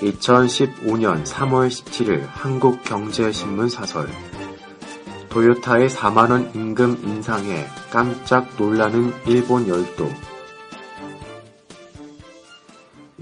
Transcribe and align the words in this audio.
2015년 0.00 1.24
3월 1.24 1.68
17일 1.68 2.22
한국경제신문 2.26 3.68
사설 3.68 4.08
도요타의 5.28 5.88
4만원 5.90 6.54
임금 6.56 7.02
인상에 7.04 7.66
깜짝 7.90 8.48
놀라는 8.58 9.12
일본 9.26 9.68
열도 9.68 10.08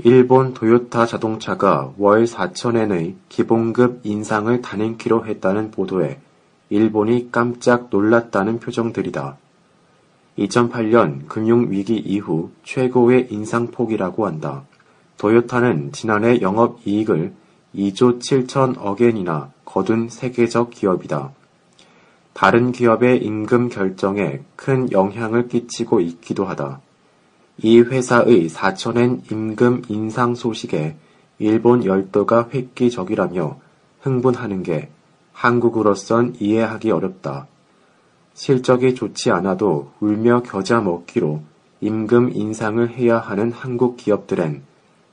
일본 0.04 0.54
도요타 0.54 1.06
자동차가 1.06 1.92
월 1.98 2.24
4천엔의 2.24 3.14
기본급 3.28 4.00
인상을 4.04 4.62
단행키로 4.62 5.26
했다는 5.26 5.72
보도에 5.72 6.20
일본이 6.70 7.32
깜짝 7.32 7.88
놀랐다는 7.90 8.60
표정들이다. 8.60 9.36
2008년 10.38 11.26
금융위기 11.26 11.96
이후 11.96 12.50
최고의 12.62 13.26
인상폭이라고 13.30 14.26
한다. 14.26 14.67
도요타는 15.18 15.92
지난해 15.92 16.40
영업이익을 16.40 17.32
2조 17.74 18.20
7천억 18.20 19.02
엔이나 19.02 19.52
거둔 19.64 20.08
세계적 20.08 20.70
기업이다. 20.70 21.32
다른 22.32 22.70
기업의 22.70 23.24
임금 23.24 23.68
결정에 23.68 24.40
큰 24.54 24.90
영향을 24.92 25.48
끼치고 25.48 26.00
있기도 26.00 26.44
하다. 26.44 26.80
이 27.58 27.80
회사의 27.80 28.48
4천엔 28.48 29.30
임금 29.30 29.82
인상 29.88 30.36
소식에 30.36 30.94
일본 31.40 31.84
열도가 31.84 32.50
획기적이라며 32.54 33.58
흥분하는 34.00 34.62
게 34.62 34.88
한국으로선 35.32 36.36
이해하기 36.38 36.92
어렵다. 36.92 37.48
실적이 38.34 38.94
좋지 38.94 39.32
않아도 39.32 39.90
울며 39.98 40.42
겨자 40.44 40.80
먹기로 40.80 41.42
임금 41.80 42.30
인상을 42.34 42.88
해야 42.90 43.18
하는 43.18 43.50
한국 43.50 43.96
기업들엔 43.96 44.67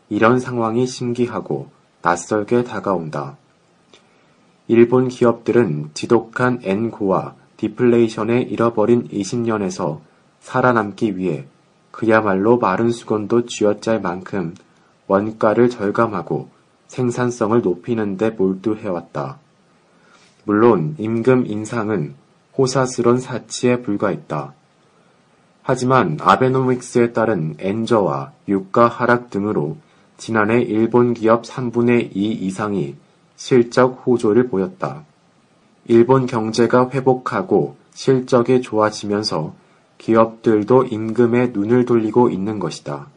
이런 0.10 0.40
상황이 0.40 0.86
신기하고 0.86 1.70
낯설게 2.02 2.64
다가온다. 2.64 3.38
일본 4.68 5.08
기업들은 5.08 5.92
지독한 5.94 6.60
엔고와 6.64 7.36
디플레이션에 7.58 8.42
잃어버린 8.42 9.08
20년에서 9.10 10.00
살아남기 10.40 11.18
위해 11.18 11.46
그야말로 11.92 12.58
마른 12.58 12.92
수건도 12.92 13.46
쥐어짤 13.46 14.02
만큼 14.02 14.54
원가를 15.08 15.70
절감하고 15.70 16.50
생산성을 16.88 17.62
높이는 17.62 18.18
데 18.18 18.32
몰두해왔다. 18.32 19.40
물론 20.44 20.96
임금 21.00 21.46
인상은 21.48 22.16
호사스런 22.58 23.20
사치에 23.20 23.82
불과했다. 23.82 24.54
하지만 25.64 26.18
아베노믹스에 26.22 27.14
따른 27.14 27.56
엔저와 27.60 28.32
유가 28.48 28.88
하락 28.88 29.30
등으로 29.30 29.78
지난해 30.18 30.62
일본 30.62 31.14
기업 31.14 31.44
3분의 31.44 32.16
2 32.16 32.32
이상이 32.32 32.96
실적 33.36 34.04
호조를 34.06 34.48
보였다. 34.48 35.04
일본 35.88 36.26
경제가 36.26 36.90
회복하고 36.90 37.76
실적이 37.94 38.62
좋아지면서 38.62 39.54
기업들도 39.98 40.86
임금에 40.86 41.48
눈을 41.54 41.86
돌리고 41.86 42.30
있는 42.30 42.60
것이다. 42.60 43.08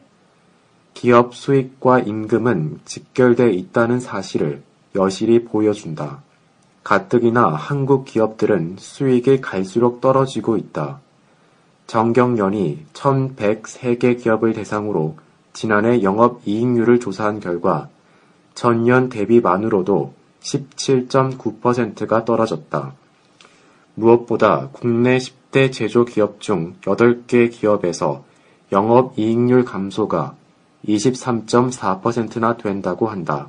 기업 0.94 1.34
수익과 1.34 2.00
임금은 2.00 2.80
직결돼 2.84 3.52
있다는 3.52 4.00
사실을 4.00 4.62
여실히 4.94 5.44
보여준다. 5.44 6.22
가뜩이나 6.82 7.48
한국 7.48 8.04
기업들은 8.04 8.76
수익이 8.78 9.40
갈수록 9.40 10.00
떨어지고 10.00 10.56
있다. 10.56 11.00
정경련이 11.86 12.84
1103개 12.92 14.20
기업을 14.20 14.52
대상으로 14.54 15.16
지난해 15.58 16.04
영업이익률을 16.04 17.00
조사한 17.00 17.40
결과 17.40 17.88
전년 18.54 19.08
대비만으로도 19.08 20.14
17.9%가 20.38 22.24
떨어졌다. 22.24 22.94
무엇보다 23.96 24.68
국내 24.70 25.18
10대 25.18 25.72
제조기업 25.72 26.40
중 26.40 26.76
8개 26.82 27.50
기업에서 27.50 28.22
영업이익률 28.70 29.64
감소가 29.64 30.36
23.4%나 30.86 32.56
된다고 32.56 33.08
한다. 33.08 33.48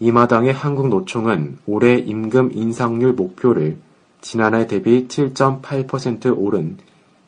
이 0.00 0.10
마당의 0.10 0.54
한국노총은 0.54 1.58
올해 1.66 1.98
임금 1.98 2.52
인상률 2.54 3.12
목표를 3.12 3.76
지난해 4.22 4.66
대비 4.66 5.06
7.8% 5.06 6.34
오른 6.34 6.78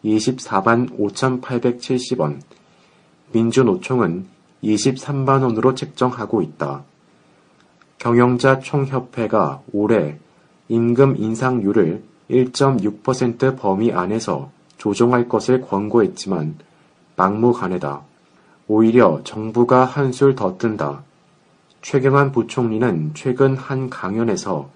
24만 0.03 0.99
5,870원, 0.99 2.41
민주노총은 3.33 4.27
23만 4.63 5.43
원으로 5.43 5.75
책정하고 5.75 6.43
있다. 6.43 6.85
경영자 7.99 8.61
총협회가 8.61 9.63
올해 9.73 10.19
임금 10.69 11.17
인상률을 11.17 12.03
1.6% 12.31 13.59
범위 13.59 13.93
안에서 13.93 14.51
조정할 14.79 15.29
것을 15.29 15.61
권고했지만 15.61 16.57
막무가내다. 17.17 18.03
오히려 18.69 19.21
정부가 19.25 19.85
한술 19.85 20.35
더 20.35 20.57
뜬다. 20.57 21.03
최경환 21.83 22.31
부총리는 22.33 23.13
최근 23.15 23.57
한 23.57 23.91
강연에서 23.91 24.71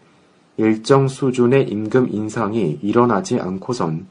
일정 0.57 1.09
수준의 1.09 1.69
임금 1.69 2.09
인상이 2.11 2.79
일어나지 2.83 3.39
않고선 3.39 4.07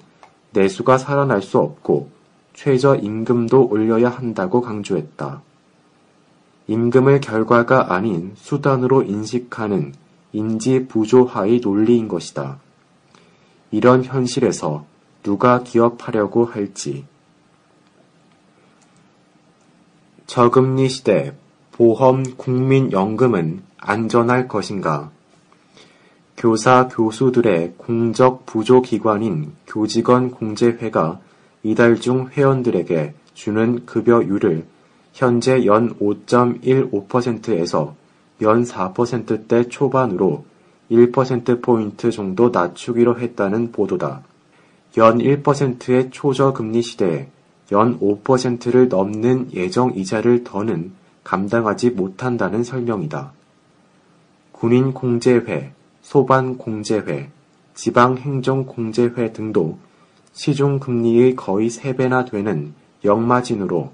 내수가 0.52 0.98
살아날 0.98 1.42
수 1.42 1.58
없고 1.60 2.10
최저 2.54 2.96
임금도 2.96 3.68
올려야 3.70 4.10
한다고 4.10 4.62
강조했다. 4.62 5.42
임금을 6.68 7.20
결과가 7.20 7.94
아닌 7.94 8.34
수단으로 8.36 9.04
인식하는 9.04 9.94
인지 10.32 10.88
부조화의 10.88 11.60
논리인 11.60 12.08
것이다. 12.08 12.60
이런 13.72 14.04
현실에서 14.04 14.86
누가 15.24 15.64
기업하려고 15.64 16.46
할지. 16.46 17.06
저금리 20.28 20.90
시대 20.90 21.34
보험 21.72 22.24
국민연금은 22.38 23.64
안전할 23.78 24.48
것인가? 24.48 25.12
교사 26.38 26.88
교수들의 26.88 27.76
공적 27.78 28.46
부조 28.46 28.82
기관인 28.82 29.54
교직원 29.68 30.32
공제회가 30.32 31.20
이달 31.64 31.96
중 32.00 32.28
회원들에게 32.28 33.14
주는 33.34 33.86
급여율을 33.86 34.66
현재 35.14 35.66
연 35.66 35.98
5.15%에서 36.00 37.96
연 38.42 38.64
4%대 38.64 39.70
초반으로 39.70 40.46
1%포인트 40.92 42.12
정도 42.12 42.50
낮추기로 42.50 43.20
했다는 43.20 43.72
보도다. 43.72 44.24
연 44.98 45.18
1%의 45.20 46.12
초저금리 46.12 46.82
시대에 46.82 47.28
연 47.72 48.00
5%를 48.00 48.90
넘는 48.90 49.50
예정 49.54 49.94
이자를 49.96 50.44
더는 50.44 50.92
감당하지 51.24 51.92
못한다는 51.92 52.64
설명이다. 52.64 53.32
군인공제회, 54.52 55.72
소반공제회, 56.02 57.30
지방행정공제회 57.74 59.34
등도 59.34 59.78
시중 60.34 60.80
금리의 60.80 61.36
거의 61.36 61.70
3배나 61.70 62.30
되는 62.30 62.74
역마진으로 63.06 63.94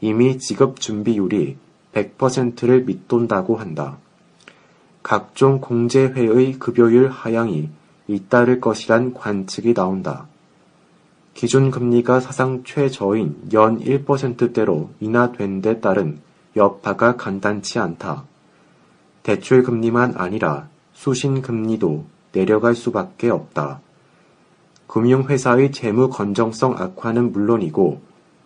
이미 0.00 0.38
지급 0.38 0.80
준비율이 0.80 1.56
100%를 1.92 2.84
밑돈다고 2.84 3.56
한다. 3.56 3.98
각종 5.02 5.60
공제회의 5.60 6.58
급여율 6.58 7.08
하향이 7.08 7.70
잇따를 8.08 8.60
것이란 8.60 9.14
관측이 9.14 9.74
나온다. 9.74 10.26
기준금리가 11.34 12.20
사상 12.20 12.64
최저인 12.64 13.50
연 13.52 13.80
1%대로 13.80 14.90
인하된 14.98 15.62
데 15.62 15.80
따른 15.80 16.18
여파가 16.56 17.16
간단치 17.16 17.78
않다. 17.78 18.24
대출금리만 19.22 20.14
아니라 20.16 20.68
수신금리도 20.94 22.04
내려갈 22.32 22.74
수밖에 22.74 23.30
없다. 23.30 23.80
금융회사의 24.88 25.70
재무 25.70 26.08
건정성 26.08 26.74
악화는 26.76 27.30
물론이고 27.32 28.00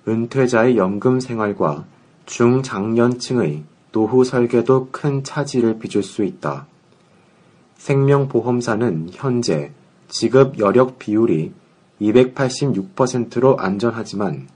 은퇴자의 0.07 0.77
연금 0.77 1.21
생활과 1.21 1.87
중장년층의 2.27 3.63
노후 3.93 4.25
설계도 4.25 4.89
큰 4.91 5.23
차질을 5.23 5.79
빚을 5.79 6.03
수 6.03 6.25
있다. 6.25 6.67
생명보험사는 7.77 9.11
현재 9.13 9.71
지급 10.09 10.59
여력 10.59 10.99
비율이 10.99 11.53
286%로 12.01 13.57
안전하지만 13.59 14.49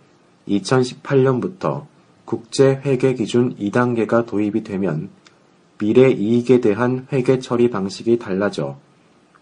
2018년부터 0.48 1.86
국제 2.24 2.80
회계 2.84 3.14
기준 3.14 3.54
2단계가 3.56 4.26
도입이 4.26 4.64
되면 4.64 5.08
미래 5.78 6.10
이익에 6.10 6.60
대한 6.60 7.06
회계 7.12 7.38
처리 7.38 7.70
방식이 7.70 8.18
달라져 8.18 8.78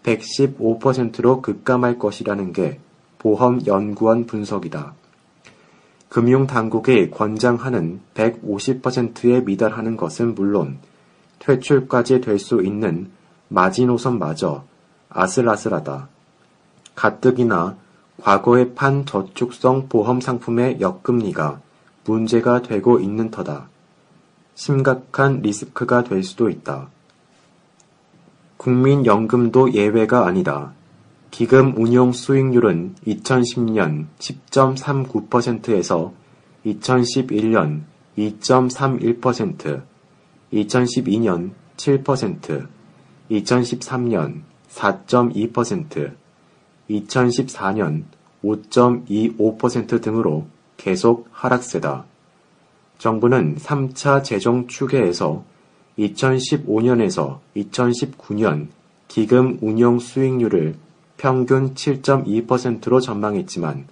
115%로 0.05 1.41
급감할 1.41 1.97
것이라는 1.97 2.53
게 2.53 2.79
보험연구원 3.19 4.27
분석이다. 4.27 4.93
금융당국이 6.09 7.09
권장하는 7.09 7.99
150%에 8.13 9.41
미달하는 9.41 9.97
것은 9.97 10.35
물론 10.35 10.77
퇴출까지 11.39 12.21
될 12.21 12.39
수 12.39 12.61
있는 12.63 13.11
마지노선마저 13.49 14.63
아슬아슬하다. 15.09 16.07
가뜩이나 16.95 17.75
과거에 18.21 18.73
판 18.73 19.05
저축성 19.05 19.89
보험 19.89 20.21
상품의 20.21 20.79
역금리가 20.79 21.59
문제가 22.05 22.61
되고 22.61 22.99
있는 22.99 23.31
터다. 23.31 23.67
심각한 24.53 25.41
리스크가 25.41 26.03
될 26.03 26.23
수도 26.23 26.49
있다. 26.49 26.89
국민연금도 28.65 29.73
예외가 29.73 30.25
아니다. 30.25 30.73
기금 31.29 31.75
운용 31.77 32.11
수익률은 32.11 32.95
2010년 33.05 34.07
10.39%에서 34.17 36.11
2011년 36.65 37.81
2.31%, 38.17 39.83
2012년 40.51 41.51
7%, 41.77 42.67
2013년 43.29 44.41
4.2%, 44.71 46.15
2014년 46.89 48.03
5.25% 48.43 50.01
등으로 50.01 50.47
계속 50.77 51.27
하락세다. 51.31 52.05
정부는 52.97 53.57
3차 53.57 54.23
재정 54.23 54.65
추계에서 54.65 55.43
2015년에서 55.97 57.39
2019년 57.55 58.67
기금 59.07 59.57
운용 59.61 59.99
수익률을 59.99 60.75
평균 61.17 61.73
7.2%로 61.73 62.99
전망했지만 62.99 63.87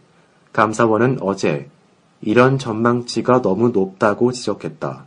감사원은 0.51 1.17
어제 1.21 1.69
이런 2.21 2.57
전망치가 2.57 3.41
너무 3.41 3.69
높다고 3.69 4.31
지적했다. 4.31 5.05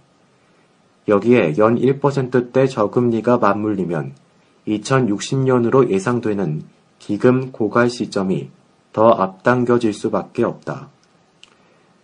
여기에 1.08 1.54
연 1.58 1.76
1%대 1.78 2.66
저금리가 2.66 3.38
맞물리면 3.38 4.14
2060년으로 4.66 5.90
예상되는 5.90 6.62
기금 6.98 7.52
고갈 7.52 7.88
시점이 7.88 8.50
더 8.92 9.10
앞당겨질 9.10 9.92
수밖에 9.92 10.42
없다. 10.42 10.88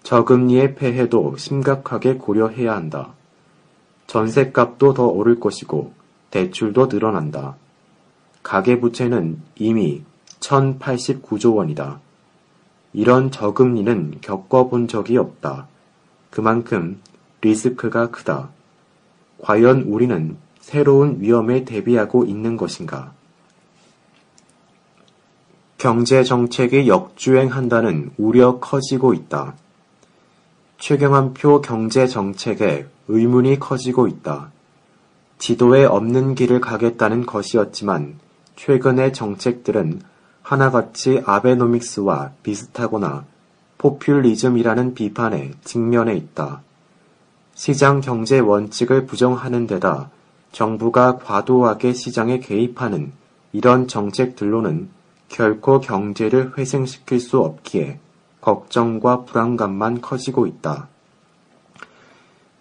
저금리의 0.03 0.75
폐해도 0.75 1.37
심각하게 1.37 2.17
고려해야 2.17 2.77
한다. 2.77 3.15
전세값도 4.06 4.94
더 4.94 5.06
오를 5.06 5.40
것이고 5.40 5.93
대출도 6.31 6.87
늘어난다. 6.87 7.56
가계부채는 8.43 9.40
이미 9.56 10.02
1089조 10.40 11.56
원이다. 11.56 12.00
이런 12.93 13.31
저금리는 13.31 14.19
겪어본 14.20 14.88
적이 14.88 15.19
없다. 15.19 15.66
그만큼 16.31 17.00
리스크가 17.40 18.10
크다. 18.10 18.50
과연 19.40 19.82
우리는 19.82 20.37
새로운 20.60 21.20
위험에 21.20 21.64
대비하고 21.64 22.25
있는 22.25 22.56
것인가? 22.56 23.12
경제 25.78 26.22
정책이 26.22 26.87
역주행한다는 26.87 28.12
우려 28.16 28.60
커지고 28.60 29.14
있다. 29.14 29.56
최경환표 30.78 31.60
경제 31.60 32.06
정책에 32.06 32.87
의문이 33.08 33.58
커지고 33.58 34.06
있다. 34.06 34.50
지도에 35.38 35.84
없는 35.84 36.34
길을 36.34 36.60
가겠다는 36.60 37.26
것이었지만 37.26 38.14
최근의 38.56 39.12
정책들은 39.12 40.00
하나같이 40.43 41.22
아베노믹스와 41.25 42.32
비슷하거나 42.43 43.25
포퓰리즘이라는 43.78 44.94
비판에 44.94 45.52
직면해 45.64 46.14
있다. 46.14 46.62
시장 47.54 48.00
경제 48.00 48.38
원칙을 48.38 49.06
부정하는 49.06 49.66
데다 49.66 50.10
정부가 50.52 51.19
과도하게 51.19 51.93
시장에 51.93 52.38
개입하는 52.38 53.12
이런 53.52 53.88
정책들로는 53.88 54.88
결코 55.28 55.81
경제를 55.81 56.56
회생시킬 56.56 57.19
수 57.19 57.40
없기에 57.40 57.99
걱정과 58.40 59.25
불안감만 59.25 60.00
커지고 60.00 60.46
있다. 60.46 60.88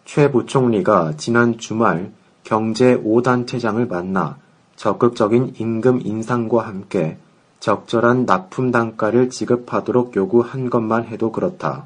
최 0.06 0.31
부총리가 0.31 1.13
지난 1.18 1.57
주말 1.57 2.12
경제 2.44 2.98
5단체장을 2.98 3.88
만나 3.88 4.38
적극적인 4.75 5.56
임금 5.59 6.01
인상과 6.03 6.65
함께 6.65 7.18
적절한 7.59 8.25
납품 8.25 8.71
단가를 8.71 9.30
지급하도록 9.30 10.15
요구한 10.15 10.69
것만 10.69 11.06
해도 11.06 11.31
그렇다. 11.31 11.86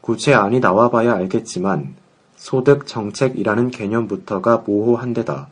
구체안이 0.00 0.60
나와봐야 0.60 1.14
알겠지만 1.14 1.94
소득 2.36 2.86
정책이라는 2.86 3.70
개념부터가 3.70 4.62
모호한 4.64 5.12
데다 5.12 5.48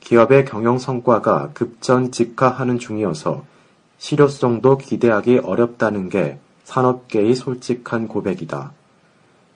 기업의 0.00 0.44
경영 0.44 0.78
성과가 0.78 1.50
급전 1.54 2.10
직하하는 2.10 2.78
중이어서 2.78 3.44
실효성도 3.98 4.78
기대하기 4.78 5.38
어렵다는 5.38 6.08
게 6.08 6.38
산업계의 6.64 7.34
솔직한 7.34 8.08
고백이다. 8.08 8.72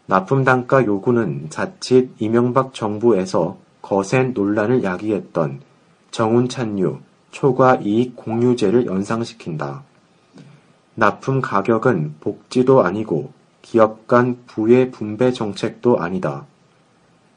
납품 0.06 0.44
단가 0.44 0.84
요구는 0.84 1.46
자칫 1.50 2.10
이명박 2.18 2.74
정부에서 2.74 3.56
거센 3.80 4.32
논란을 4.32 4.82
야기했던 4.82 5.60
정운 6.10 6.48
찬유 6.48 6.98
초과 7.30 7.76
이익 7.76 8.16
공유제를 8.16 8.86
연상시킨다. 8.86 9.84
납품 10.94 11.40
가격은 11.40 12.16
복지도 12.20 12.82
아니고 12.82 13.32
기업 13.62 14.06
간 14.06 14.38
부의 14.46 14.90
분배 14.90 15.32
정책도 15.32 16.00
아니다. 16.00 16.46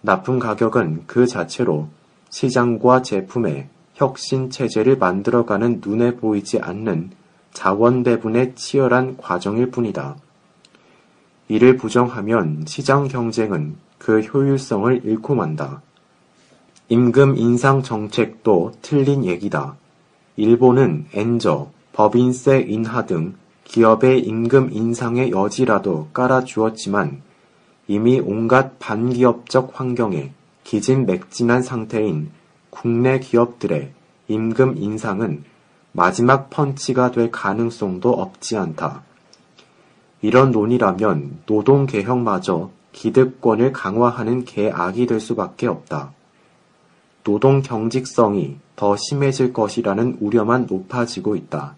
납품 0.02 0.40
가격은 0.40 1.04
그 1.07 1.26
자체로 1.28 1.88
시장과 2.30 3.04
제품의 3.04 3.69
혁신 3.94 4.50
체제를 4.50 4.98
만들어가는 4.98 5.81
눈에 5.86 6.16
보이지 6.16 6.60
않는 6.60 7.12
자원 7.54 8.04
배분의 8.04 8.56
치열한 8.56 9.18
과정일 9.18 9.72
뿐이다. 9.72 10.18
이를 11.47 11.78
부정하면 11.78 12.66
시장 12.68 13.07
경쟁은 13.07 13.75
그 13.97 14.21
효율성을 14.21 15.02
잃고 15.06 15.35
만다. 15.35 15.81
임금 16.90 17.37
인상 17.37 17.81
정책도 17.81 18.73
틀린 18.81 19.25
얘기다. 19.25 19.75
일본은 20.37 21.06
엔저, 21.14 21.69
법인세 21.94 22.59
인하 22.59 23.06
등 23.06 23.35
기업의 23.64 24.21
임금 24.21 24.69
인상의 24.71 25.31
여지라도 25.31 26.09
깔아주었지만 26.14 27.21
이미 27.87 28.19
온갖 28.19 28.78
반기업적 28.80 29.80
환경에 29.80 30.31
기진맥진한 30.64 31.61
상태인 31.61 32.31
국내 32.69 33.19
기업들의 33.19 33.92
임금 34.28 34.78
인상은 34.78 35.44
마지막 35.92 36.49
펀치가 36.49 37.11
될 37.11 37.31
가능성도 37.31 38.11
없지 38.11 38.57
않다. 38.57 39.04
이런 40.22 40.52
논이라면 40.52 41.44
노동개혁마저 41.45 42.69
기득권을 42.92 43.74
강화하는 43.74 44.45
계악이 44.45 45.06
될 45.06 45.19
수밖에 45.19 45.68
없다. 45.68 46.14
노동 47.24 47.62
경직성이 47.62 48.57
더 48.76 48.95
심해질 48.95 49.52
것이라는 49.52 50.18
우려만 50.22 50.68
높아지고 50.69 51.36
있다. 51.36 51.76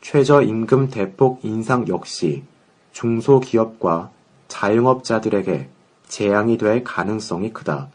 최저임금 0.00 0.90
대폭 0.90 1.40
인상 1.42 1.88
역시 1.88 2.44
중소기업과 2.92 4.10
자영업자들에게 4.48 5.68
재앙이 6.06 6.58
될 6.58 6.84
가능성이 6.84 7.52
크다. 7.52 7.88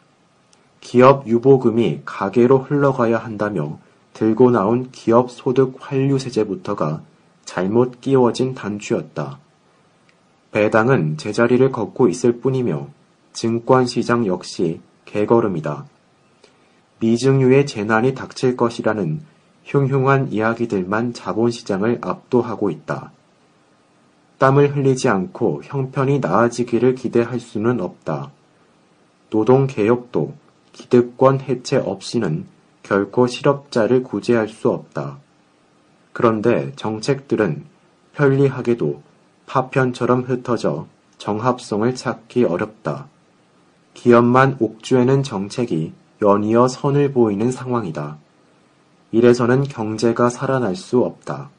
기업 0.81 1.27
유보금이 1.27 2.01
가계로 2.05 2.59
흘러가야 2.59 3.17
한다며 3.17 3.79
들고 4.13 4.51
나온 4.51 4.89
기업 4.91 5.31
소득 5.31 5.77
환류세제부터가 5.79 7.01
잘못 7.45 8.01
끼워진 8.01 8.53
단추였다. 8.55 9.39
배당은 10.51 11.17
제자리를 11.17 11.71
걷고 11.71 12.07
있을 12.09 12.39
뿐이며 12.39 12.87
증권시장 13.33 14.25
역시 14.25 14.81
개걸음이다. 15.05 15.85
미증유의 16.99 17.65
재난이 17.65 18.13
닥칠 18.13 18.55
것이라는 18.55 19.21
흉흉한 19.65 20.31
이야기들만 20.31 21.13
자본시장을 21.13 21.99
압도하고 22.01 22.69
있다. 22.69 23.11
땀을 24.37 24.75
흘리지 24.75 25.07
않고 25.07 25.61
형편이 25.63 26.19
나아지기를 26.19 26.95
기대할 26.95 27.39
수는 27.39 27.79
없다. 27.79 28.31
노동개혁도 29.29 30.33
기득권 30.73 31.41
해체 31.41 31.77
없이는 31.77 32.45
결코 32.83 33.27
실업자를 33.27 34.03
구제할 34.03 34.49
수 34.49 34.69
없다. 34.69 35.20
그런데 36.13 36.71
정책들은 36.75 37.65
편리하게도 38.13 39.01
파편처럼 39.45 40.23
흩어져 40.23 40.87
정합성을 41.17 41.93
찾기 41.95 42.45
어렵다. 42.45 43.07
기업만 43.93 44.57
옥죄는 44.59 45.23
정책이 45.23 45.93
연이어 46.21 46.67
선을 46.67 47.11
보이는 47.11 47.51
상황이다. 47.51 48.17
이래서는 49.11 49.63
경제가 49.63 50.29
살아날 50.29 50.75
수 50.75 51.03
없다. 51.03 51.49